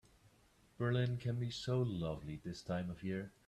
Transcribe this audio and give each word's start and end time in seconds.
Berlin 0.79 1.17
can 1.17 1.39
be 1.39 1.51
so 1.51 1.79
lovely 1.79 2.35
this 2.43 2.63
time 2.63 2.89
of 2.89 3.03
year. 3.03 3.31